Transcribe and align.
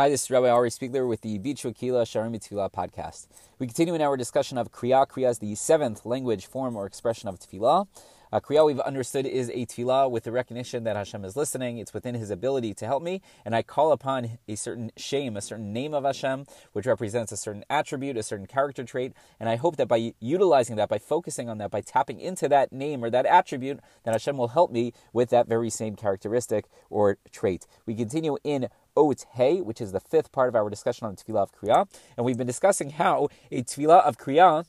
Hi, 0.00 0.08
this 0.08 0.22
is 0.22 0.30
Rabbi 0.30 0.48
Ari 0.48 0.70
Spiegler 0.70 1.08
with 1.08 1.22
the 1.22 1.40
Bichu 1.40 1.74
Akila 1.74 2.04
Sharim 2.04 2.32
Tefillah 2.38 2.70
podcast. 2.70 3.26
We 3.58 3.66
continue 3.66 3.96
in 3.96 4.00
our 4.00 4.16
discussion 4.16 4.56
of 4.56 4.70
Kriya. 4.70 5.08
Kriya 5.08 5.30
is 5.30 5.40
the 5.40 5.56
seventh 5.56 6.06
language, 6.06 6.46
form, 6.46 6.76
or 6.76 6.86
expression 6.86 7.28
of 7.28 7.40
Tefillah. 7.40 7.88
Uh, 8.30 8.40
Kriya, 8.40 8.64
we've 8.64 8.78
understood, 8.80 9.26
is 9.26 9.48
a 9.48 9.64
tefillah 9.64 10.10
with 10.10 10.24
the 10.24 10.32
recognition 10.32 10.84
that 10.84 10.96
Hashem 10.96 11.24
is 11.24 11.34
listening. 11.34 11.78
It's 11.78 11.94
within 11.94 12.14
His 12.14 12.30
ability 12.30 12.74
to 12.74 12.86
help 12.86 13.02
me, 13.02 13.22
and 13.44 13.56
I 13.56 13.62
call 13.62 13.90
upon 13.90 14.38
a 14.46 14.54
certain 14.54 14.92
shame, 14.96 15.36
a 15.36 15.40
certain 15.40 15.72
name 15.72 15.94
of 15.94 16.04
Hashem, 16.04 16.44
which 16.72 16.86
represents 16.86 17.32
a 17.32 17.36
certain 17.36 17.64
attribute, 17.70 18.16
a 18.16 18.22
certain 18.22 18.46
character 18.46 18.84
trait, 18.84 19.14
and 19.40 19.48
I 19.48 19.56
hope 19.56 19.76
that 19.76 19.88
by 19.88 20.12
utilizing 20.20 20.76
that, 20.76 20.88
by 20.88 20.98
focusing 20.98 21.48
on 21.48 21.58
that, 21.58 21.70
by 21.70 21.80
tapping 21.80 22.20
into 22.20 22.48
that 22.50 22.70
name 22.70 23.02
or 23.02 23.10
that 23.10 23.26
attribute, 23.26 23.80
that 24.04 24.12
Hashem 24.12 24.36
will 24.36 24.48
help 24.48 24.70
me 24.70 24.92
with 25.12 25.30
that 25.30 25.48
very 25.48 25.70
same 25.70 25.96
characteristic 25.96 26.66
or 26.90 27.16
trait. 27.32 27.66
We 27.86 27.94
continue 27.94 28.36
in 28.44 28.68
Ot 28.98 29.24
Hey, 29.34 29.60
which 29.60 29.80
is 29.80 29.92
the 29.92 30.00
fifth 30.00 30.32
part 30.32 30.48
of 30.48 30.56
our 30.56 30.68
discussion 30.68 31.06
on 31.06 31.14
the 31.14 31.22
Tefillah 31.22 31.42
of 31.42 31.52
Kriya, 31.52 31.88
and 32.16 32.26
we've 32.26 32.36
been 32.36 32.46
discussing 32.46 32.90
how 32.90 33.28
a 33.52 33.62
Tefillah 33.62 34.02
of 34.04 34.18
Kriya 34.18 34.64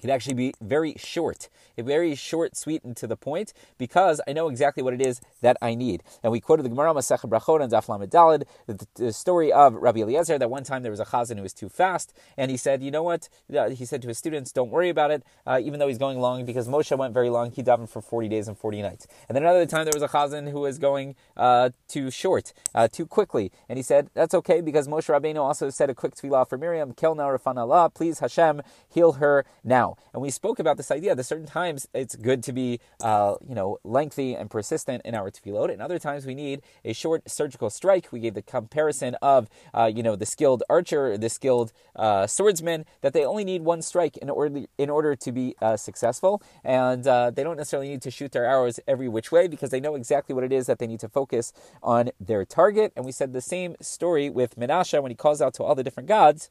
can 0.00 0.10
actually 0.10 0.34
be 0.34 0.54
very 0.60 0.94
short, 0.98 1.48
a 1.78 1.82
very 1.82 2.14
short, 2.14 2.56
sweet, 2.56 2.82
and 2.84 2.96
to 2.96 3.06
the 3.06 3.16
point, 3.16 3.52
because 3.78 4.20
I 4.26 4.32
know 4.32 4.48
exactly 4.48 4.82
what 4.82 4.94
it 4.94 5.00
is 5.00 5.20
that 5.42 5.56
I 5.60 5.74
need. 5.74 6.02
And 6.22 6.32
we 6.32 6.40
quoted 6.40 6.64
the 6.64 6.68
Gemara 6.68 6.94
Masech 6.94 7.20
Brachot 7.28 7.62
and 7.62 7.72
Daf 7.72 7.86
Dalid, 8.08 8.44
the, 8.66 8.86
the, 8.94 9.12
story 9.12 9.52
of 9.52 9.74
Rabbi 9.74 10.00
Eliezer, 10.00 10.38
that 10.38 10.50
one 10.50 10.64
time 10.64 10.82
there 10.82 10.90
was 10.90 11.00
a 11.00 11.04
chazan 11.04 11.36
who 11.36 11.42
was 11.42 11.52
too 11.52 11.68
fast, 11.68 12.12
and 12.36 12.50
he 12.50 12.56
said, 12.56 12.82
you 12.82 12.90
know 12.90 13.02
what? 13.02 13.28
Uh, 13.54 13.70
he 13.70 13.84
said 13.84 14.02
to 14.02 14.08
his 14.08 14.18
students, 14.18 14.52
don't 14.52 14.70
worry 14.70 14.88
about 14.88 15.10
it, 15.10 15.22
uh, 15.46 15.60
even 15.62 15.78
though 15.78 15.88
he's 15.88 15.98
going 15.98 16.18
long, 16.18 16.44
because 16.44 16.68
Moshe 16.68 16.96
went 16.96 17.14
very 17.14 17.30
long, 17.30 17.50
he 17.50 17.62
davened 17.62 17.88
for 17.88 18.00
40 18.00 18.28
days 18.28 18.48
and 18.48 18.58
40 18.58 18.82
nights. 18.82 19.06
And 19.28 19.36
then 19.36 19.42
another 19.42 19.66
time 19.66 19.84
there 19.84 19.92
was 19.94 20.02
a 20.02 20.08
chazan 20.08 20.50
who 20.50 20.60
was 20.60 20.78
going 20.78 21.14
uh, 21.36 21.70
too 21.88 22.10
short, 22.10 22.52
uh, 22.74 22.88
too 22.88 23.06
quickly, 23.06 23.52
and 23.68 23.78
he 23.78 23.82
said, 23.82 24.10
that's 24.14 24.34
okay, 24.34 24.60
because 24.60 24.88
Moshe 24.88 25.08
Rabbeinu 25.08 25.40
also 25.40 25.70
said 25.70 25.90
a 25.90 25.94
quick 25.94 26.14
tefillah 26.14 26.48
for 26.48 26.58
Miriam, 26.58 26.92
Kel 26.92 27.14
refa 27.14 27.54
na 27.54 27.64
la, 27.64 27.88
please 27.88 28.18
Hashem, 28.18 28.62
heal 28.88 29.12
her 29.12 29.44
now 29.64 29.85
now. 29.86 29.96
And 30.12 30.22
we 30.22 30.30
spoke 30.30 30.58
about 30.58 30.76
this 30.76 30.90
idea 30.90 31.14
that 31.14 31.24
certain 31.24 31.46
times 31.46 31.88
it's 31.94 32.16
good 32.16 32.42
to 32.44 32.52
be, 32.52 32.80
uh, 33.00 33.34
you 33.46 33.54
know, 33.54 33.78
lengthy 33.84 34.34
and 34.34 34.50
persistent 34.50 35.02
in 35.04 35.14
our 35.14 35.30
tefillot, 35.30 35.72
and 35.72 35.82
other 35.82 35.98
times 35.98 36.26
we 36.26 36.34
need 36.34 36.62
a 36.84 36.92
short 36.92 37.28
surgical 37.30 37.70
strike. 37.70 38.12
We 38.12 38.20
gave 38.20 38.34
the 38.34 38.42
comparison 38.42 39.16
of, 39.22 39.48
uh, 39.74 39.90
you 39.94 40.02
know, 40.02 40.16
the 40.16 40.26
skilled 40.26 40.62
archer, 40.68 41.16
the 41.18 41.28
skilled 41.28 41.72
uh, 41.94 42.26
swordsman, 42.26 42.84
that 43.00 43.12
they 43.12 43.24
only 43.24 43.44
need 43.44 43.62
one 43.62 43.82
strike 43.82 44.16
in 44.18 44.30
order 44.30 44.62
in 44.78 44.90
order 44.90 45.16
to 45.16 45.32
be 45.32 45.54
uh, 45.60 45.76
successful, 45.76 46.42
and 46.64 47.06
uh, 47.06 47.30
they 47.30 47.42
don't 47.42 47.56
necessarily 47.56 47.88
need 47.88 48.02
to 48.02 48.10
shoot 48.10 48.32
their 48.32 48.44
arrows 48.44 48.80
every 48.86 49.08
which 49.08 49.30
way 49.32 49.48
because 49.48 49.70
they 49.70 49.80
know 49.80 49.94
exactly 49.94 50.34
what 50.34 50.44
it 50.44 50.52
is 50.52 50.66
that 50.66 50.78
they 50.78 50.86
need 50.86 51.00
to 51.00 51.08
focus 51.08 51.52
on 51.82 52.10
their 52.20 52.44
target. 52.44 52.92
And 52.96 53.04
we 53.04 53.12
said 53.12 53.32
the 53.32 53.40
same 53.40 53.76
story 53.80 54.30
with 54.30 54.56
Menashe 54.56 55.00
when 55.02 55.10
he 55.10 55.16
calls 55.16 55.40
out 55.40 55.54
to 55.54 55.62
all 55.62 55.74
the 55.74 55.84
different 55.84 56.08
gods 56.08 56.50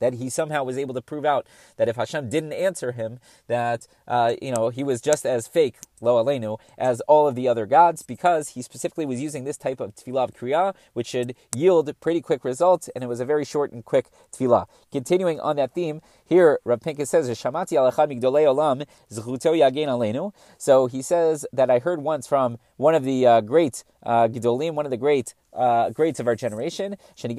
that 0.00 0.14
he 0.14 0.28
somehow 0.28 0.64
was 0.64 0.76
able 0.76 0.94
to 0.94 1.00
prove 1.00 1.24
out 1.24 1.46
that 1.76 1.88
if 1.88 1.96
Hashem 1.96 2.28
didn't 2.28 2.52
answer 2.52 2.92
him, 2.92 3.20
that 3.46 3.86
uh, 4.08 4.34
you 4.42 4.52
know 4.52 4.68
he 4.70 4.82
was 4.82 5.00
just 5.00 5.24
as 5.24 5.46
fake 5.46 5.76
lo 6.00 6.22
aleinu 6.22 6.58
as 6.78 7.00
all 7.02 7.28
of 7.28 7.34
the 7.34 7.46
other 7.46 7.66
gods, 7.66 8.02
because 8.02 8.50
he 8.50 8.62
specifically 8.62 9.06
was 9.06 9.20
using 9.20 9.44
this 9.44 9.56
type 9.56 9.80
of 9.80 9.94
tefillah 9.94 10.24
of 10.24 10.34
kriya, 10.34 10.74
which 10.92 11.06
should 11.06 11.34
yield 11.56 11.92
pretty 12.00 12.20
quick 12.20 12.44
results, 12.44 12.88
and 12.94 13.04
it 13.04 13.06
was 13.06 13.20
a 13.20 13.24
very 13.24 13.44
short 13.44 13.72
and 13.72 13.84
quick 13.84 14.08
tefillah. 14.32 14.66
Continuing 14.90 15.38
on 15.40 15.56
that 15.56 15.74
theme, 15.74 16.00
here 16.24 16.58
Rav 16.64 16.80
Pincus 16.80 17.10
says, 17.10 17.28
"Shamati 17.28 17.76
olam 17.76 18.86
aleinu." 19.10 20.32
So 20.58 20.86
he 20.86 21.02
says 21.02 21.46
that 21.52 21.70
I 21.70 21.78
heard 21.78 22.02
once 22.02 22.26
from 22.26 22.58
one 22.76 22.94
of 22.94 23.04
the 23.04 23.26
uh, 23.26 23.40
great 23.40 23.84
uh, 24.02 24.28
Gedolim, 24.28 24.74
one 24.74 24.86
of 24.86 24.90
the 24.90 24.96
great 24.96 25.34
uh, 25.52 25.90
greats 25.90 26.20
of 26.20 26.26
our 26.26 26.36
generation, 26.36 26.96
that 27.20 27.30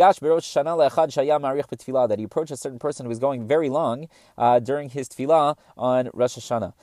he 2.17 2.23
approached 2.23 2.51
a 2.51 2.57
certain 2.57 2.79
person 2.79 3.05
who 3.05 3.09
was 3.09 3.19
going 3.19 3.47
very 3.47 3.69
long 3.69 4.07
uh, 4.37 4.59
during 4.59 4.89
his 4.89 5.09
tefillah 5.09 5.57
on 5.77 6.09
Rosh 6.13 6.37
Hashanah. 6.37 6.73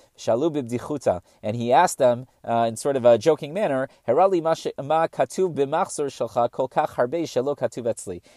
And 1.42 1.56
he 1.56 1.72
asked 1.72 1.98
them 1.98 2.26
uh, 2.44 2.66
in 2.68 2.76
sort 2.76 2.96
of 2.96 3.04
a 3.04 3.18
joking 3.18 3.54
manner, 3.54 3.88
He 4.06 4.12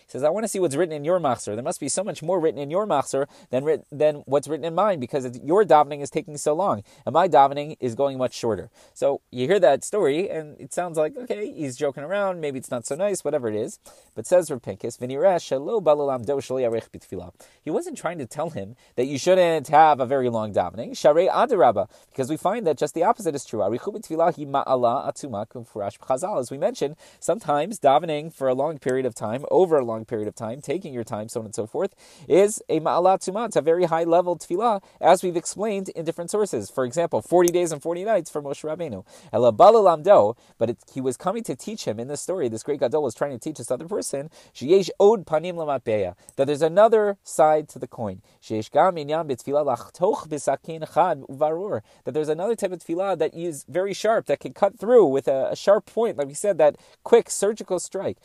says, 0.07 0.23
I 0.23 0.29
want 0.29 0.43
to 0.43 0.47
see 0.47 0.59
what's 0.59 0.75
written 0.75 0.93
in 0.93 1.05
your 1.05 1.19
machzor. 1.19 1.55
There 1.55 1.63
must 1.63 1.79
be 1.79 1.89
so 1.89 2.03
much 2.03 2.21
more 2.21 2.39
written 2.39 2.59
in 2.59 2.69
your 2.69 2.85
machzor 2.85 3.27
than, 3.49 3.83
than 3.91 4.15
what's 4.25 4.47
written 4.47 4.65
in 4.65 4.75
mine 4.75 4.99
because 4.99 5.39
your 5.43 5.63
davening 5.63 6.01
is 6.01 6.09
taking 6.09 6.37
so 6.37 6.53
long 6.53 6.83
and 7.05 7.13
my 7.13 7.27
davening 7.27 7.77
is 7.79 7.95
going 7.95 8.17
much 8.17 8.33
shorter. 8.33 8.69
So 8.93 9.21
you 9.31 9.47
hear 9.47 9.59
that 9.59 9.83
story 9.83 10.29
and 10.29 10.59
it 10.59 10.73
sounds 10.73 10.97
like, 10.97 11.17
okay, 11.17 11.51
he's 11.51 11.77
joking 11.77 12.03
around, 12.03 12.41
maybe 12.41 12.59
it's 12.59 12.71
not 12.71 12.80
so 12.87 12.95
nice, 12.95 13.23
whatever 13.23 13.47
it 13.47 13.55
is. 13.55 13.79
But 14.15 14.25
says 14.25 14.51
Rav 14.51 14.61
Pincus, 14.61 14.97
he 14.99 15.17
wasn't 17.71 17.97
trying 17.97 18.17
to 18.17 18.25
tell 18.25 18.49
him 18.49 18.75
that 18.95 19.05
you 19.05 19.17
shouldn't 19.17 19.67
have 19.67 19.99
a 19.99 20.05
very 20.05 20.29
long 20.29 20.53
davening, 20.53 20.91
because 22.09 22.29
we 22.29 22.37
find 22.37 22.65
that 22.67 22.77
just 22.77 22.93
the 22.93 23.03
opposite 23.03 23.35
is 23.35 23.45
true. 23.45 23.63
As 23.63 23.71
we 26.51 26.57
mentioned, 26.57 26.95
sometimes 27.19 27.79
davening 27.79 28.33
for 28.33 28.47
a 28.47 28.53
long 28.53 28.79
period 28.79 29.05
of 29.05 29.15
time, 29.15 29.45
over 29.51 29.77
a 29.77 29.85
long 29.85 30.05
period 30.05 30.27
of 30.27 30.35
time, 30.35 30.61
taking 30.61 30.93
your 30.93 31.03
time, 31.03 31.29
so 31.29 31.39
on 31.39 31.45
and 31.45 31.55
so 31.55 31.65
forth, 31.65 31.95
is 32.27 32.61
a 32.69 32.79
ma'ala 32.79 33.17
atzuma. 33.17 33.47
It's 33.47 33.55
a 33.55 33.61
very 33.61 33.85
high 33.85 34.03
level 34.03 34.37
tefillah, 34.37 34.81
as 34.99 35.23
we've 35.23 35.35
explained 35.35 35.89
in 35.89 36.05
different 36.05 36.31
sources. 36.31 36.69
For 36.69 36.85
example, 36.85 37.21
40 37.21 37.51
days 37.51 37.71
and 37.71 37.81
40 37.81 38.05
nights 38.05 38.29
for 38.29 38.41
Moshe 38.41 38.63
Rabbeinu. 38.63 39.05
But 40.57 40.69
it, 40.69 40.77
he 40.93 41.01
was 41.01 41.17
coming 41.17 41.43
to 41.43 41.55
teach 41.55 41.85
him 41.85 41.99
in 41.99 42.07
this 42.07 42.21
story, 42.21 42.49
this 42.49 42.63
great 42.71 42.79
Gadol 42.79 43.03
was 43.03 43.13
trying 43.13 43.31
to 43.31 43.39
teach 43.39 43.57
this 43.57 43.71
other 43.71 43.87
person, 43.87 44.29
that 46.35 46.45
there's 46.45 46.61
another 46.61 47.17
side 47.23 47.67
to 47.69 47.79
the 47.79 47.87
coin. 47.87 48.21
That 48.49 48.65
there's 52.13 52.29
another 52.29 52.55
type 52.55 52.71
of 52.71 52.79
tefillah 52.79 53.17
that 53.17 53.33
is 53.33 53.65
very 53.67 53.93
sharp, 53.93 54.27
that 54.27 54.39
can 54.39 54.53
cut 54.53 54.79
through 54.79 55.07
with 55.07 55.27
a, 55.27 55.49
a 55.51 55.55
sharp 55.55 55.85
point, 55.85 56.17
like 56.17 56.27
we 56.27 56.33
said, 56.33 56.57
that 56.59 56.77
quick 57.03 57.29
surgical 57.29 57.79
strike. 57.79 58.17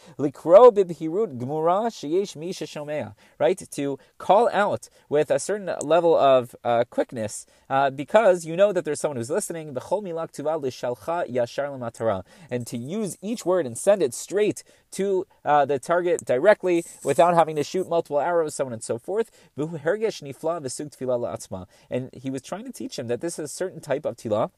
Right? 3.38 3.62
To 3.70 3.98
call 4.18 4.48
out 4.52 4.88
with 5.08 5.30
a 5.30 5.38
certain 5.38 5.70
level 5.82 6.16
of 6.16 6.54
uh, 6.62 6.84
quickness 6.88 7.46
uh, 7.68 7.90
because 7.90 8.44
you 8.44 8.56
know 8.56 8.72
that 8.72 8.84
there's 8.84 9.00
someone 9.00 9.16
who's 9.16 9.30
listening. 9.30 9.74
And 12.50 12.66
to 12.66 12.76
use 12.76 13.16
each 13.22 13.46
word 13.46 13.66
and 13.66 13.78
send 13.78 14.02
it 14.02 14.14
straight 14.14 14.35
to 14.92 15.26
uh, 15.44 15.64
the 15.64 15.78
target 15.78 16.24
directly 16.24 16.84
without 17.04 17.34
having 17.34 17.56
to 17.56 17.64
shoot 17.64 17.88
multiple 17.88 18.20
arrows, 18.20 18.54
so 18.54 18.66
on 18.66 18.72
and 18.72 18.82
so 18.82 18.98
forth. 18.98 19.30
And 21.90 22.10
he 22.12 22.30
was 22.30 22.42
trying 22.42 22.64
to 22.64 22.72
teach 22.72 22.98
him 22.98 23.06
that 23.08 23.20
this 23.20 23.38
is 23.38 23.44
a 23.50 23.54
certain 23.54 23.80
type 23.80 24.04
of 24.04 24.16
tefillah 24.16 24.50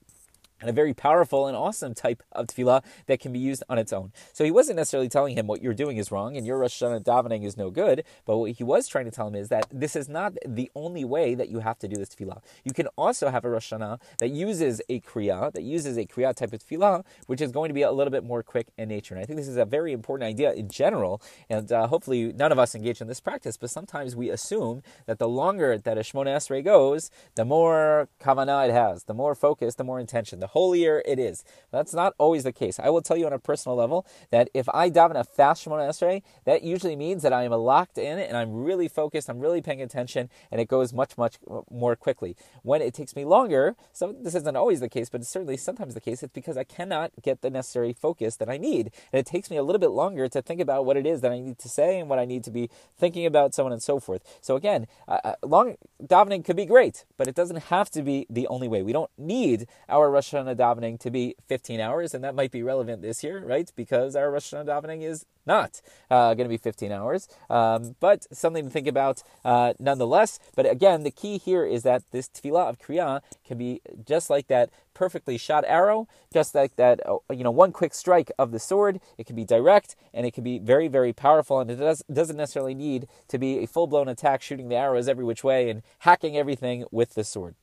and 0.61 0.71
a 0.71 0.73
very 0.73 0.95
powerful 0.95 1.47
and 1.47 1.57
awesome 1.57 1.95
type 1.95 2.23
of 2.33 2.47
tefillah 2.47 2.83
that 3.07 3.21
can 3.21 3.33
be 3.33 3.39
used 3.39 3.63
on 3.69 3.79
its 3.79 3.93
own. 3.93 4.13
So 4.33 4.45
he 4.45 4.51
wasn't 4.51 4.77
necessarily 4.77 5.09
telling 5.09 5.37
him 5.37 5.47
what 5.47 5.63
you're 5.63 5.75
doing 5.75 5.97
is 5.97 6.11
wrong 6.11 6.37
and 6.37 6.47
your 6.47 6.59
Rosh 6.59 6.83
Hashanah 6.83 7.05
davening 7.05 7.45
is 7.45 7.57
no 7.57 7.71
good, 7.71 8.05
but 8.25 8.39
what 8.39 8.53
he 8.53 8.65
was 8.65 8.89
trying 8.89 9.05
to 9.05 9.11
tell 9.11 9.29
him 9.29 9.35
is 9.35 9.49
that 9.49 9.67
this 9.73 9.95
is 9.97 10.09
not 10.09 10.35
the 10.47 10.71
only 10.75 11.05
way 11.05 11.35
that 11.35 11.49
you 11.49 11.61
have 11.61 11.79
to 11.81 11.89
do 11.89 11.97
this 11.97 12.11
tefillah. 12.11 12.43
You 12.65 12.73
can 12.73 12.89
also 12.97 13.31
have 13.31 13.45
a 13.45 13.51
Rosh 13.51 13.73
Hashanah 13.73 14.01
that 14.19 14.29
uses 14.29 14.81
a 14.89 15.01
kriya, 15.01 15.53
that 15.53 15.63
uses 15.63 15.97
a 15.97 16.05
kriya 16.05 16.35
type 16.35 16.53
of 16.53 16.61
tefillah, 16.61 17.05
which 17.27 17.41
is 17.41 17.53
going 17.53 17.69
to 17.69 17.75
be 17.75 17.83
a 17.83 17.93
little 17.93 18.11
bit 18.11 18.25
more 18.25 18.43
quick 18.43 18.69
in 18.77 18.89
nature. 18.89 19.15
And 19.15 19.23
I 19.23 19.27
think 19.27 19.39
this 19.39 19.49
is 19.49 19.57
a 19.57 19.65
very 19.65 19.93
important 19.93 20.29
idea 20.29 20.53
in 20.53 20.69
general, 20.69 21.23
and 21.49 21.71
uh, 21.71 21.87
hopefully 21.87 22.33
none 22.33 22.53
of 22.53 22.59
us 22.59 22.75
engage 22.75 23.01
in 23.01 23.07
this 23.07 23.21
practice, 23.21 23.57
but 23.57 23.71
sometimes 23.71 24.17
we 24.17 24.31
assume 24.31 24.83
that 25.07 25.19
the 25.19 25.29
longer 25.29 25.79
that 25.79 25.99
a 25.99 26.01
Shemona 26.01 26.37
Esrei 26.37 26.65
goes, 26.65 27.11
the 27.35 27.45
more 27.45 28.09
kavanah 28.21 28.69
it 28.69 28.73
has, 28.73 29.05
the 29.05 29.15
more 29.15 29.35
focus, 29.35 29.75
the 29.77 29.85
more 29.85 30.01
intention, 30.01 30.41
the 30.41 30.48
holier 30.49 31.03
it 31.07 31.19
is. 31.19 31.45
That's 31.71 31.95
not 31.95 32.15
always 32.19 32.45
the 32.45 32.53
case. 32.53 32.79
I 32.79 32.91
will 32.91 33.03
tell 33.03 33.17
you 33.17 33.27
on 33.27 33.33
a 33.33 33.39
personal 33.39 33.77
level 33.77 34.07
that 34.31 34.49
if 34.55 34.69
I 34.71 34.91
daven 34.91 35.17
a 35.17 35.25
fast 35.25 35.65
Shemona 35.65 35.89
Esrei, 35.89 36.23
that 36.45 36.63
usually 36.63 36.97
means 36.97 37.23
that 37.23 37.33
I 37.33 37.45
am 37.45 37.53
locked 37.53 37.99
in 37.99 38.19
and 38.19 38.37
I'm 38.37 38.53
really 38.53 38.89
focused, 38.89 39.29
I'm 39.29 39.41
really 39.41 39.63
paying 39.63 39.83
attention, 39.83 40.31
and 40.51 40.61
it 40.61 40.69
goes 40.69 40.93
much, 40.93 41.17
much 41.17 41.37
more 41.71 41.97
quickly. 41.97 42.37
When 42.63 42.83
it 42.83 42.95
takes 42.95 43.15
me 43.15 43.25
longer, 43.25 43.77
so 43.93 44.15
this 44.19 44.35
isn't 44.35 44.57
always 44.57 44.81
the 44.81 44.89
case, 44.89 45.09
but 45.09 45.21
it's 45.21 45.31
certainly 45.31 45.57
sometimes 45.57 45.95
the 45.95 46.01
case, 46.01 46.23
it's 46.23 46.33
because 46.33 46.57
I 46.57 46.65
cannot 46.65 47.13
get 47.23 47.43
the 47.43 47.51
necessary 47.51 47.93
focus 47.93 48.37
that 48.37 48.49
I 48.49 48.57
need. 48.57 48.91
And 49.13 49.21
it 49.21 49.27
takes 49.27 49.51
me 49.51 49.57
a 49.57 49.63
little 49.63 49.81
bit 49.81 49.91
longer 49.91 50.29
to 50.29 50.43
think 50.43 50.61
about 50.61 50.85
what 50.85 50.97
it 50.97 51.07
is 51.07 51.21
that 51.21 51.33
I 51.33 51.41
need 51.41 51.59
to 51.59 51.69
say 51.69 51.99
and 51.99 52.09
what 52.09 52.19
I 52.19 52.25
need 52.25 52.45
to 52.45 52.51
be 52.51 52.71
thinking 52.99 53.27
about, 53.27 53.55
so 53.55 53.67
on 53.67 53.73
and 53.73 53.83
so 53.83 54.01
forth. 54.01 54.23
So 54.41 54.57
again, 54.57 54.87
uh, 55.07 55.35
long 55.43 55.77
davening 56.03 56.45
could 56.45 56.57
be 56.57 56.67
great, 56.67 57.05
but 57.17 57.29
it 57.29 57.35
doesn't 57.35 57.65
have 57.65 57.91
to 57.91 58.03
be 58.03 58.27
the 58.31 58.47
only 58.49 58.69
way. 58.69 58.83
We 58.83 58.93
don't 58.93 59.11
need 59.19 59.67
our 59.89 60.11
Rosh 60.11 60.33
Hashanah 60.39 60.57
davening 60.57 60.99
to 61.01 61.11
be 61.11 61.35
15 61.47 61.81
hours, 61.81 62.15
and 62.15 62.25
that 62.25 62.35
might 62.35 62.51
be 62.51 62.63
relevant 62.63 63.03
this 63.03 63.23
year, 63.23 63.45
right? 63.45 63.71
Because 63.77 64.17
our 64.17 64.31
Rosh 64.31 64.53
Hashanah 64.53 64.67
davening 64.67 65.03
is 65.03 65.27
not 65.47 65.81
uh, 66.11 66.35
going 66.35 66.45
to 66.45 66.49
be 66.49 66.59
15 66.59 66.93
hours, 66.93 67.29
um, 67.49 67.97
but 68.01 68.27
something 68.37 68.65
to 68.65 68.71
think 68.71 68.87
about 68.87 69.23
uh, 69.45 69.73
nonetheless. 69.79 70.39
But 70.55 70.71
again, 70.71 71.03
the 71.03 71.11
key 71.11 71.39
here 71.39 71.65
is 71.65 71.83
that 71.85 72.03
this 72.11 72.29
tefillah 72.29 72.69
of 72.69 72.79
Kriya 72.79 73.23
can 73.45 73.59
be 73.59 73.81
just 74.05 74.31
like 74.31 74.49
that 74.49 74.71
perfectly 74.95 75.39
shot 75.39 75.65
arrow, 75.67 76.07
just 76.33 76.55
like 76.55 76.77
that, 76.77 77.01
uh, 77.07 77.17
you 77.33 77.45
know, 77.45 77.51
one 77.51 77.73
quick 77.73 77.95
strike 77.95 78.31
of 78.39 78.51
the 78.51 78.59
sword. 78.59 79.01
It 79.17 79.27
can 79.27 79.37
be 79.37 79.45
direct 79.45 79.97
and 80.13 80.27
it 80.27 80.35
can 80.35 80.45
be 80.45 80.59
very, 80.59 80.89
very 80.89 81.13
powerful, 81.13 81.61
and 81.61 81.71
it 81.71 81.77
does, 81.77 82.03
doesn't 82.13 82.37
necessarily 82.37 82.75
need 82.75 83.09
to 83.29 83.39
be 83.39 83.59
a 83.59 83.67
full 83.67 83.87
blown 83.87 84.09
attack, 84.09 84.43
shooting 84.43 84.69
the 84.69 84.77
arrows 84.77 85.09
every 85.09 85.25
which 85.25 85.43
way 85.43 85.71
and 85.71 85.83
hacking 86.01 86.37
everything 86.37 86.85
with 86.91 87.15
the 87.15 87.25
sword. 87.25 87.55